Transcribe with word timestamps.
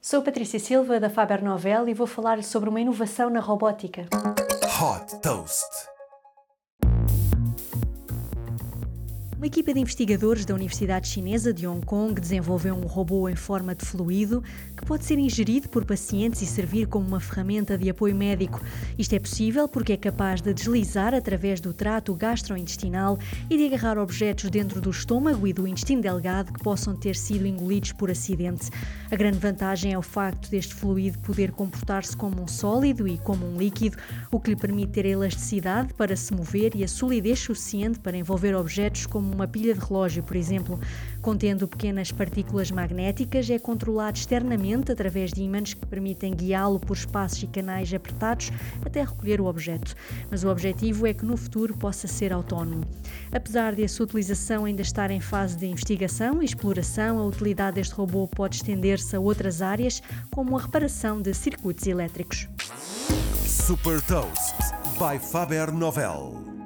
Sou 0.00 0.22
Patrícia 0.22 0.60
Silva 0.60 1.00
da 1.00 1.10
Faber 1.10 1.42
Novel 1.42 1.88
e 1.88 1.92
vou 1.92 2.06
falar 2.06 2.42
sobre 2.44 2.70
uma 2.70 2.80
inovação 2.80 3.28
na 3.28 3.40
robótica. 3.40 4.06
Hot 4.80 5.20
Toast. 5.20 5.97
Uma 9.38 9.46
equipa 9.46 9.72
de 9.72 9.78
investigadores 9.78 10.44
da 10.44 10.52
Universidade 10.52 11.06
Chinesa 11.06 11.54
de 11.54 11.64
Hong 11.64 11.86
Kong 11.86 12.20
desenvolveu 12.20 12.74
um 12.74 12.88
robô 12.88 13.28
em 13.28 13.36
forma 13.36 13.72
de 13.72 13.86
fluido 13.86 14.42
que 14.76 14.84
pode 14.84 15.04
ser 15.04 15.16
ingerido 15.16 15.68
por 15.68 15.84
pacientes 15.84 16.42
e 16.42 16.46
servir 16.46 16.88
como 16.88 17.06
uma 17.06 17.20
ferramenta 17.20 17.78
de 17.78 17.88
apoio 17.88 18.16
médico. 18.16 18.60
Isto 18.98 19.14
é 19.14 19.20
possível 19.20 19.68
porque 19.68 19.92
é 19.92 19.96
capaz 19.96 20.40
de 20.40 20.52
deslizar 20.52 21.14
através 21.14 21.60
do 21.60 21.72
trato 21.72 22.12
gastrointestinal 22.16 23.16
e 23.48 23.56
de 23.56 23.66
agarrar 23.66 23.96
objetos 23.96 24.50
dentro 24.50 24.80
do 24.80 24.90
estômago 24.90 25.46
e 25.46 25.52
do 25.52 25.68
intestino 25.68 26.02
delgado 26.02 26.52
que 26.52 26.60
possam 26.60 26.96
ter 26.96 27.14
sido 27.14 27.46
engolidos 27.46 27.92
por 27.92 28.10
acidente. 28.10 28.70
A 29.08 29.14
grande 29.14 29.38
vantagem 29.38 29.92
é 29.92 29.98
o 29.98 30.02
facto 30.02 30.50
deste 30.50 30.74
fluido 30.74 31.16
poder 31.20 31.52
comportar-se 31.52 32.16
como 32.16 32.42
um 32.42 32.48
sólido 32.48 33.06
e 33.06 33.16
como 33.18 33.46
um 33.46 33.56
líquido, 33.56 33.98
o 34.32 34.40
que 34.40 34.50
lhe 34.50 34.56
permite 34.56 34.94
ter 34.94 35.06
a 35.06 35.10
elasticidade 35.10 35.94
para 35.94 36.16
se 36.16 36.34
mover 36.34 36.74
e 36.74 36.82
a 36.82 36.88
solidez 36.88 37.38
suficiente 37.38 38.00
para 38.00 38.16
envolver 38.16 38.56
objetos 38.56 39.06
como 39.06 39.27
uma 39.34 39.46
pilha 39.46 39.74
de 39.74 39.80
relógio, 39.80 40.22
por 40.22 40.36
exemplo, 40.36 40.78
contendo 41.20 41.68
pequenas 41.68 42.10
partículas 42.12 42.70
magnéticas, 42.70 43.48
é 43.50 43.58
controlado 43.58 44.18
externamente 44.18 44.92
através 44.92 45.32
de 45.32 45.42
ímãs 45.42 45.74
que 45.74 45.86
permitem 45.86 46.34
guiá-lo 46.34 46.78
por 46.78 46.96
espaços 46.96 47.42
e 47.42 47.46
canais 47.46 47.92
apertados 47.92 48.50
até 48.84 49.02
recolher 49.02 49.40
o 49.40 49.46
objeto. 49.46 49.94
Mas 50.30 50.44
o 50.44 50.48
objetivo 50.48 51.06
é 51.06 51.14
que 51.14 51.24
no 51.24 51.36
futuro 51.36 51.76
possa 51.76 52.06
ser 52.06 52.32
autónomo. 52.32 52.84
Apesar 53.32 53.74
de 53.74 53.84
a 53.84 53.88
sua 53.88 54.04
utilização 54.04 54.64
ainda 54.64 54.82
estar 54.82 55.10
em 55.10 55.20
fase 55.20 55.56
de 55.56 55.66
investigação 55.66 56.42
e 56.42 56.44
exploração, 56.44 57.18
a 57.18 57.26
utilidade 57.26 57.76
deste 57.76 57.94
robô 57.94 58.26
pode 58.26 58.56
estender-se 58.56 59.14
a 59.14 59.20
outras 59.20 59.62
áreas, 59.62 60.02
como 60.30 60.56
a 60.56 60.62
reparação 60.62 61.20
de 61.20 61.34
circuitos 61.34 61.86
elétricos. 61.86 62.48
Super 63.44 64.00
Toast 64.02 64.54
by 64.98 65.18
Faber 65.18 65.72
Novel. 65.72 66.57